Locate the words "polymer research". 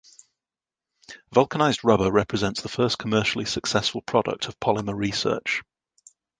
4.59-5.61